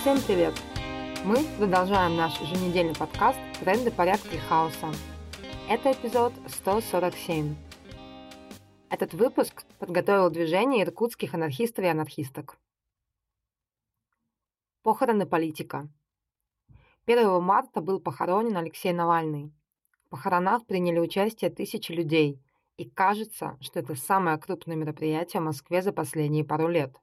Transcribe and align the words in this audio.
Всем 0.00 0.18
привет! 0.26 0.54
Мы 1.26 1.44
продолжаем 1.58 2.16
наш 2.16 2.40
еженедельный 2.40 2.94
подкаст 2.94 3.38
«Тренды 3.60 3.90
порядка 3.90 4.34
и 4.34 4.38
хаоса». 4.38 4.90
Это 5.68 5.92
эпизод 5.92 6.32
147. 6.46 7.54
Этот 8.88 9.12
выпуск 9.12 9.62
подготовил 9.78 10.30
движение 10.30 10.84
иркутских 10.84 11.34
анархистов 11.34 11.84
и 11.84 11.88
анархисток. 11.88 12.56
Похороны 14.82 15.26
политика. 15.26 15.90
1 17.04 17.42
марта 17.42 17.82
был 17.82 18.00
похоронен 18.00 18.56
Алексей 18.56 18.94
Навальный. 18.94 19.52
В 20.06 20.08
похоронах 20.08 20.64
приняли 20.64 20.98
участие 20.98 21.50
тысячи 21.50 21.92
людей, 21.92 22.42
и 22.78 22.88
кажется, 22.88 23.58
что 23.60 23.80
это 23.80 23.94
самое 23.96 24.38
крупное 24.38 24.76
мероприятие 24.76 25.42
в 25.42 25.44
Москве 25.44 25.82
за 25.82 25.92
последние 25.92 26.46
пару 26.46 26.68
лет. 26.68 26.96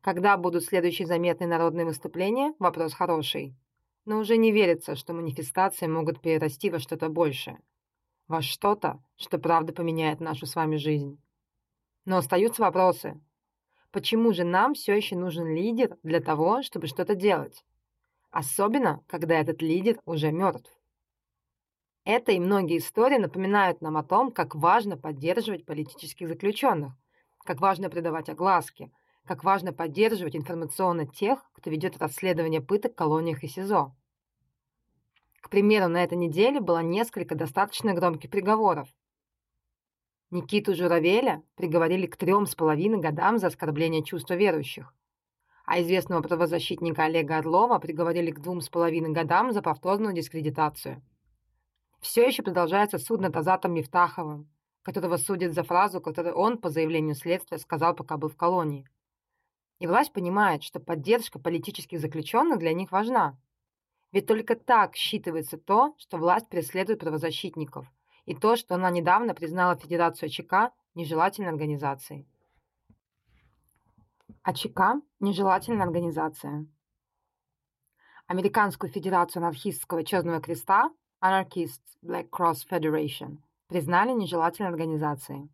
Когда 0.00 0.36
будут 0.36 0.64
следующие 0.64 1.06
заметные 1.06 1.48
народные 1.48 1.84
выступления? 1.84 2.54
Вопрос 2.58 2.94
хороший. 2.94 3.56
Но 4.04 4.18
уже 4.18 4.36
не 4.36 4.52
верится, 4.52 4.94
что 4.94 5.12
манифестации 5.12 5.86
могут 5.86 6.20
перерасти 6.20 6.70
во 6.70 6.78
что-то 6.78 7.08
большее. 7.08 7.58
Во 8.28 8.40
что-то, 8.40 9.02
что 9.16 9.38
правда 9.38 9.72
поменяет 9.72 10.20
нашу 10.20 10.46
с 10.46 10.54
вами 10.54 10.76
жизнь. 10.76 11.20
Но 12.04 12.18
остаются 12.18 12.62
вопросы. 12.62 13.20
Почему 13.90 14.32
же 14.32 14.44
нам 14.44 14.74
все 14.74 14.94
еще 14.94 15.16
нужен 15.16 15.46
лидер 15.46 15.96
для 16.02 16.20
того, 16.20 16.62
чтобы 16.62 16.86
что-то 16.86 17.14
делать? 17.14 17.64
Особенно, 18.30 19.02
когда 19.06 19.40
этот 19.40 19.62
лидер 19.62 19.98
уже 20.04 20.30
мертв. 20.30 20.70
Это 22.04 22.32
и 22.32 22.38
многие 22.38 22.78
истории 22.78 23.18
напоминают 23.18 23.80
нам 23.80 23.96
о 23.96 24.04
том, 24.04 24.30
как 24.30 24.54
важно 24.54 24.96
поддерживать 24.96 25.66
политических 25.66 26.28
заключенных, 26.28 26.92
как 27.44 27.60
важно 27.60 27.90
придавать 27.90 28.28
огласке, 28.28 28.90
как 29.28 29.44
важно 29.44 29.72
поддерживать 29.72 30.34
информационно 30.34 31.06
тех, 31.06 31.38
кто 31.52 31.70
ведет 31.70 31.98
расследование 31.98 32.60
пыток 32.60 32.92
в 32.92 32.94
колониях 32.96 33.44
и 33.44 33.48
СИЗО. 33.48 33.94
К 35.40 35.50
примеру, 35.50 35.88
на 35.88 36.02
этой 36.02 36.18
неделе 36.18 36.60
было 36.60 36.82
несколько 36.82 37.36
достаточно 37.36 37.94
громких 37.94 38.30
приговоров. 38.30 38.88
Никиту 40.30 40.74
Журавеля 40.74 41.42
приговорили 41.54 42.06
к 42.06 42.16
трем 42.16 42.46
с 42.46 42.54
половиной 42.56 42.98
годам 42.98 43.38
за 43.38 43.46
оскорбление 43.46 44.02
чувства 44.02 44.34
верующих, 44.34 44.92
а 45.64 45.80
известного 45.80 46.22
правозащитника 46.22 47.04
Олега 47.04 47.38
Орлова 47.38 47.78
приговорили 47.78 48.32
к 48.32 48.40
двум 48.40 48.60
с 48.60 48.68
половиной 48.68 49.10
годам 49.10 49.52
за 49.52 49.62
повторную 49.62 50.12
дискредитацию– 50.12 51.00
все 52.00 52.26
еще 52.26 52.42
продолжается 52.42 52.98
суд 52.98 53.20
над 53.20 53.36
Азатом 53.36 53.74
Мифтаховым, 53.74 54.48
которого 54.82 55.16
судят 55.16 55.52
за 55.52 55.64
фразу, 55.64 56.00
которую 56.00 56.36
он, 56.36 56.58
по 56.58 56.70
заявлению 56.70 57.14
следствия, 57.14 57.58
сказал, 57.58 57.94
пока 57.94 58.16
был 58.16 58.28
в 58.28 58.36
колонии. 58.36 58.88
И 59.78 59.86
власть 59.86 60.12
понимает, 60.12 60.62
что 60.62 60.80
поддержка 60.80 61.38
политических 61.38 62.00
заключенных 62.00 62.58
для 62.58 62.72
них 62.72 62.90
важна. 62.90 63.38
Ведь 64.10 64.26
только 64.26 64.56
так 64.56 64.94
считывается 64.96 65.56
то, 65.56 65.94
что 65.98 66.16
власть 66.16 66.48
преследует 66.48 67.00
правозащитников, 67.00 67.86
и 68.24 68.34
то, 68.34 68.56
что 68.56 68.74
она 68.74 68.90
недавно 68.90 69.34
признала 69.34 69.76
Федерацию 69.76 70.28
ЧК 70.28 70.72
нежелательной 70.94 71.50
организацией. 71.50 72.26
АЧК– 74.42 75.02
нежелательная 75.20 75.84
организация. 75.84 76.66
Американскую 78.26 78.90
Федерацию 78.90 79.42
анархистского 79.42 80.04
Черного 80.04 80.40
Креста 80.40 80.90
Anarchists 81.22 81.98
Black 82.02 82.30
Cross 82.30 82.66
Federation 82.68 83.38
признали 83.68 84.12
нежелательной 84.12 84.70
организацией. 84.70 85.48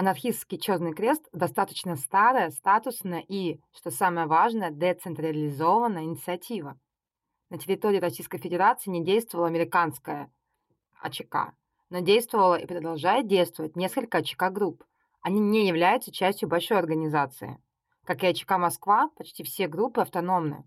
Анархистский 0.00 0.56
Черный 0.56 0.94
Крест– 0.94 1.28
достаточно 1.34 1.94
старая, 1.94 2.48
статусная 2.52 3.20
и, 3.20 3.60
что 3.70 3.90
самое 3.90 4.26
важное, 4.26 4.70
децентрализованная 4.70 6.04
инициатива. 6.04 6.80
На 7.50 7.58
территории 7.58 7.98
Российской 7.98 8.38
Федерации 8.38 8.88
не 8.88 9.04
действовала 9.04 9.48
американская 9.48 10.32
АЧК, 11.02 11.52
но 11.90 11.98
действовала 11.98 12.54
и 12.54 12.66
продолжает 12.66 13.26
действовать 13.26 13.76
несколько 13.76 14.16
АЧК-групп. 14.16 14.84
Они 15.20 15.38
не 15.38 15.68
являются 15.68 16.10
частью 16.10 16.48
большой 16.48 16.78
организации. 16.78 17.58
Как 18.06 18.24
и 18.24 18.26
АЧК 18.26 18.52
Москва, 18.52 19.10
почти 19.18 19.44
все 19.44 19.68
группы 19.68 20.00
автономны. 20.00 20.64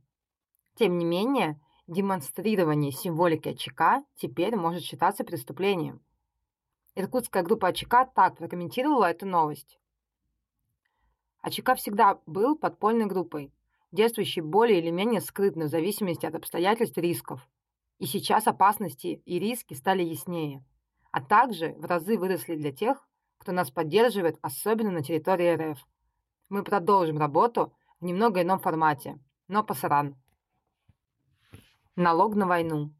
Тем 0.76 1.00
не 1.00 1.06
менее, 1.06 1.60
демонстрирование 1.88 2.92
символики 2.92 3.50
АЧК 3.50 4.06
теперь 4.16 4.56
может 4.56 4.84
считаться 4.84 5.24
преступлением. 5.24 6.04
Иркутская 6.96 7.42
группа 7.42 7.70
АЧК 7.70 8.14
так 8.14 8.38
прокомментировала 8.38 9.06
эту 9.06 9.26
новость. 9.26 9.80
АЧК 11.42 11.76
всегда 11.76 12.20
был 12.28 12.56
подпольной 12.56 13.08
группой, 13.08 13.52
действующей 13.92 14.42
более 14.42 14.80
или 14.80 14.92
менее 14.92 15.20
скрытно 15.20 15.66
в 15.66 15.70
зависимости 15.70 16.28
от 16.28 16.36
обстоятельств 16.36 16.98
и 17.00 17.02
рисков. 17.02 17.48
И 17.98 18.06
сейчас 18.06 18.48
опасности 18.48 19.22
и 19.26 19.40
риски 19.40 19.74
стали 19.74 20.04
яснее, 20.04 20.64
а 21.12 21.22
также 21.22 21.74
в 21.74 21.86
разы 21.86 22.18
выросли 22.18 22.56
для 22.56 22.72
тех, 22.72 23.08
кто 23.40 23.52
нас 23.52 23.72
поддерживает, 23.72 24.38
особенно 24.42 24.92
на 24.92 25.04
территории 25.04 25.72
РФ. 25.72 25.86
Мы 26.50 26.64
продолжим 26.64 27.18
работу 27.18 27.74
в 28.00 28.06
немного 28.06 28.44
ином 28.44 28.60
формате, 28.60 29.20
но 29.48 29.64
по 29.64 29.74
саран. 29.74 30.16
Налог 31.96 32.36
на 32.36 32.46
войну. 32.46 32.94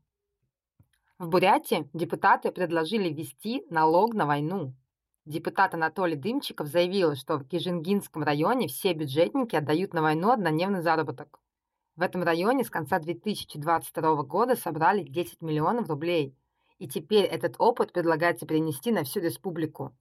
В 1.24 1.30
Бурятии 1.30 1.90
депутаты 1.94 2.52
предложили 2.52 3.08
ввести 3.08 3.66
налог 3.70 4.14
на 4.14 4.26
войну. 4.26 4.76
Депутат 5.24 5.74
Анатолий 5.74 6.18
Дымчиков 6.18 6.68
заявил, 6.68 7.16
что 7.16 7.38
в 7.38 7.48
Кижингинском 7.48 8.24
районе 8.24 8.68
все 8.68 8.92
бюджетники 8.92 9.56
отдают 9.56 9.94
на 9.94 10.02
войну 10.02 10.32
однодневный 10.32 10.82
заработок. 10.82 11.40
В 11.96 12.02
этом 12.02 12.24
районе 12.24 12.66
с 12.66 12.70
конца 12.70 13.00
2022 13.00 14.24
года 14.24 14.58
собрали 14.58 15.04
10 15.04 15.42
миллионов 15.42 15.88
рублей, 15.88 16.36
и 16.78 16.90
теперь 16.90 17.24
этот 17.24 17.56
опыт 17.58 17.94
предлагается 17.94 18.46
перенести 18.46 18.92
на 18.92 19.06
всю 19.06 19.22
республику. 19.22 19.96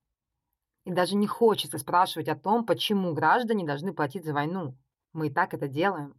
И 0.84 0.90
даже 0.90 1.14
не 1.14 1.28
хочется 1.28 1.78
спрашивать 1.78 2.26
о 2.26 2.34
том, 2.34 2.66
почему 2.66 3.14
граждане 3.14 3.64
должны 3.64 3.92
платить 3.92 4.24
за 4.24 4.34
войну. 4.34 4.76
Мы 5.12 5.28
и 5.28 5.30
так 5.30 5.54
это 5.54 5.68
делаем. 5.68 6.16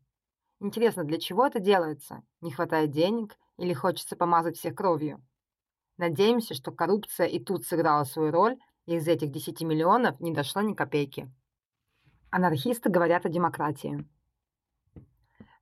Интересно, 0.62 1.04
для 1.04 1.20
чего 1.20 1.46
это 1.46 1.60
делается? 1.60 2.24
Не 2.40 2.52
хватает 2.52 2.92
денег 2.92 3.38
или 3.58 3.74
хочется 3.74 4.16
помазать 4.16 4.58
всех 4.58 4.76
кровью? 4.76 5.24
Надеемся, 5.98 6.54
что 6.54 6.72
коррупция 6.72 7.28
и 7.28 7.40
тут 7.40 7.66
сыграла 7.66 8.04
свою 8.04 8.32
роль, 8.32 8.58
и 8.86 8.96
из 8.96 9.08
этих 9.08 9.32
10 9.32 9.62
миллионов 9.62 10.20
не 10.20 10.32
дошло 10.32 10.62
ни 10.62 10.74
копейки. 10.74 11.32
Анархисты 12.32 12.90
говорят 12.90 13.26
о 13.26 13.30
демократии. 13.30 14.08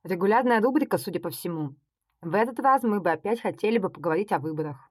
Регулярная 0.04 0.60
рубрика, 0.60 0.98
судя 0.98 1.20
по 1.20 1.30
всему. 1.30 1.76
В 2.22 2.34
этот 2.34 2.58
раз 2.60 2.82
мы 2.82 3.00
бы 3.00 3.10
опять 3.10 3.40
хотели 3.40 3.78
бы 3.78 3.90
поговорить 3.90 4.32
о 4.32 4.38
выборах. 4.38 4.90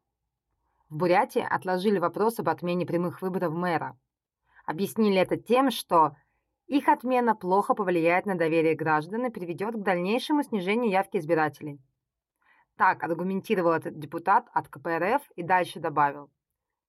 В 0.90 0.98
Бурятии 0.98 1.42
отложили 1.42 1.98
вопрос 1.98 2.40
об 2.40 2.50
отмене 2.50 2.86
прямых 2.86 3.22
выборов 3.22 3.54
мэра. 3.54 3.98
Объяснили 4.66 5.18
это 5.18 5.38
тем, 5.38 5.72
что 5.72 6.16
их 6.68 6.88
отмена 6.88 7.36
плохо 7.36 7.74
повлияет 7.74 8.26
на 8.26 8.36
доверие 8.36 8.76
граждан 8.76 9.26
и 9.26 9.30
приведет 9.30 9.76
к 9.76 9.84
дальнейшему 9.84 10.44
снижению 10.44 10.92
явки 10.92 11.18
избирателей. 11.18 11.80
Так 12.78 13.04
аргументировал 13.04 13.72
этот 13.72 14.00
депутат 14.00 14.48
от 14.54 14.68
КПРФ 14.68 15.22
и 15.36 15.44
дальше 15.44 15.80
добавил. 15.80 16.30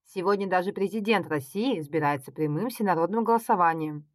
Сегодня 0.04 0.48
даже 0.48 0.72
президент 0.72 1.28
России 1.28 1.78
избирается 1.78 2.32
прямым 2.32 2.69
всенародным 2.69 3.25
голосованием. 3.25 4.06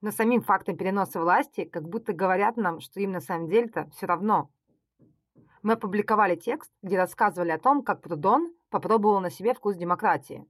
Но 0.00 0.10
самим 0.10 0.42
фактом 0.42 0.76
переноса 0.76 1.20
власти 1.20 1.64
как 1.64 1.88
будто 1.88 2.12
говорят 2.12 2.56
нам, 2.56 2.80
что 2.80 3.00
им 3.00 3.12
на 3.12 3.20
самом 3.20 3.48
деле-то 3.48 3.88
все 3.90 4.06
равно. 4.06 4.50
Мы 5.62 5.72
опубликовали 5.72 6.36
текст, 6.36 6.70
где 6.82 6.96
рассказывали 6.96 7.50
о 7.50 7.58
том, 7.58 7.82
как 7.82 8.02
Прудон 8.02 8.54
попробовал 8.70 9.20
на 9.20 9.30
себе 9.30 9.54
вкус 9.54 9.76
демократии. 9.76 10.46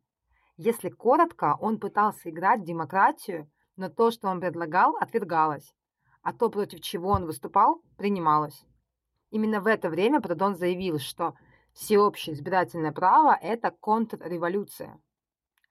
Если 0.56 0.90
коротко, 0.90 1.56
он 1.60 1.78
пытался 1.78 2.30
играть 2.30 2.60
в 2.60 2.64
демократию 2.64 3.48
но 3.76 3.88
то, 3.88 4.10
что 4.10 4.28
он 4.28 4.40
предлагал, 4.40 4.96
отвергалось, 4.96 5.74
а 6.22 6.32
то, 6.32 6.48
против 6.50 6.80
чего 6.80 7.10
он 7.10 7.26
выступал, 7.26 7.82
принималось. 7.96 8.64
Именно 9.30 9.60
в 9.60 9.66
это 9.66 9.88
время 9.88 10.20
Продон 10.20 10.56
заявил, 10.56 10.98
что 10.98 11.34
всеобщее 11.72 12.34
избирательное 12.34 12.92
право– 12.92 13.36
это 13.42 13.70
контрреволюция. 13.70 14.98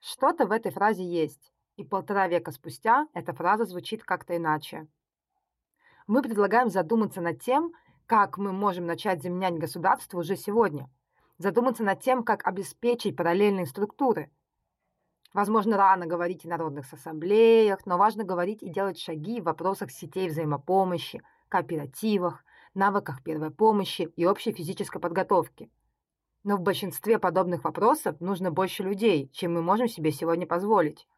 Что-то 0.00 0.46
в 0.46 0.52
этой 0.52 0.70
фразе 0.70 1.04
есть, 1.04 1.52
и 1.76 1.84
полтора 1.84 2.28
века 2.28 2.52
спустя 2.52 3.06
эта 3.12 3.32
фраза 3.32 3.64
звучит 3.64 4.04
как-то 4.04 4.36
иначе. 4.36 4.86
Мы 6.06 6.22
предлагаем 6.22 6.70
задуматься 6.70 7.20
над 7.20 7.42
тем, 7.42 7.72
как 8.06 8.38
мы 8.38 8.52
можем 8.52 8.86
начать 8.86 9.22
заменять 9.22 9.58
государство 9.58 10.18
уже 10.18 10.36
сегодня, 10.36 10.88
задуматься 11.38 11.82
над 11.82 12.00
тем, 12.00 12.22
как 12.22 12.46
обеспечить 12.46 13.16
параллельные 13.16 13.66
структуры, 13.66 14.30
Возможно, 15.36 15.76
рано 15.76 16.06
говорить 16.06 16.46
о 16.46 16.48
народных 16.48 16.90
ассамблеях, 16.90 17.84
но 17.84 17.98
важно 17.98 18.24
говорить 18.24 18.62
и 18.62 18.70
делать 18.70 18.98
шаги 18.98 19.42
в 19.42 19.44
вопросах 19.44 19.90
сетей 19.90 20.30
взаимопомощи, 20.30 21.22
кооперативах, 21.50 22.42
навыках 22.76 23.22
первой 23.22 23.50
помощи 23.50 24.02
и 24.02 24.26
общей 24.26 24.52
физической 24.52 25.00
подготовки. 25.00 25.70
Но 26.44 26.56
в 26.56 26.60
большинстве 26.60 27.18
подобных 27.18 27.64
вопросов 27.64 28.20
нужно 28.20 28.52
больше 28.52 28.84
людей, 28.84 29.28
чем 29.32 29.54
мы 29.54 29.62
можем 29.62 29.88
себе 29.88 30.12
сегодня 30.12 30.46
позволить. 30.46 31.08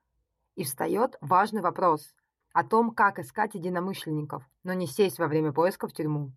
И 0.54 0.64
встает 0.64 1.16
важный 1.20 1.60
вопрос. 1.60 2.14
о 2.54 2.64
том, 2.64 2.90
как 2.90 3.18
искать 3.18 3.54
единомышленников, 3.54 4.42
но 4.64 4.72
не 4.72 4.86
сесть 4.86 5.18
во 5.18 5.28
время 5.28 5.52
поиска 5.52 5.86
в 5.86 5.92
тюрьму. 5.92 6.32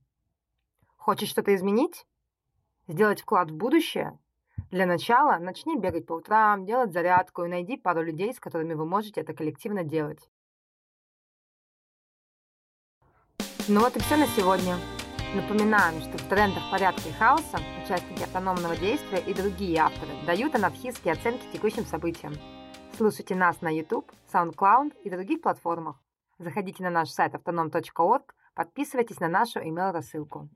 Хочешь 0.97 1.29
что-то 1.29 1.55
изменить? 1.55 2.05
Сделать 2.87 3.21
вклад 3.21 3.49
в 3.49 3.55
будущее? 3.55 4.19
Для 4.69 4.85
начала 4.85 5.37
начни 5.39 5.77
бегать 5.77 6.05
по 6.05 6.13
утрам, 6.13 6.65
делать 6.65 6.93
зарядку 6.93 7.43
и 7.43 7.47
найди 7.47 7.77
пару 7.77 8.03
людей, 8.03 8.33
с 8.33 8.39
которыми 8.39 8.73
вы 8.73 8.85
можете 8.85 9.21
это 9.21 9.33
коллективно 9.33 9.83
делать. 9.83 10.29
Ну 13.67 13.79
вот 13.79 13.95
и 13.95 13.99
все 13.99 14.17
на 14.17 14.27
сегодня. 14.27 14.75
Напоминаем, 15.33 16.01
что 16.01 16.17
в 16.17 16.27
трендах 16.27 16.69
порядка 16.69 17.07
и 17.07 17.13
хаоса 17.13 17.57
участники 17.85 18.23
автономного 18.23 18.75
действия 18.75 19.19
и 19.19 19.33
другие 19.33 19.79
авторы 19.79 20.11
дают 20.25 20.55
анархистские 20.55 21.13
оценки 21.13 21.45
текущим 21.53 21.85
событиям. 21.85 22.33
Слушайте 22.97 23.35
нас 23.35 23.61
на 23.61 23.69
YouTube, 23.73 24.11
SoundCloud 24.33 24.91
и 25.05 25.09
других 25.09 25.41
платформах. 25.41 25.95
Заходите 26.37 26.83
на 26.83 26.89
наш 26.89 27.11
сайт 27.11 27.33
autonom.org, 27.33 28.23
подписывайтесь 28.55 29.21
на 29.21 29.29
нашу 29.29 29.59
email-рассылку. 29.59 30.49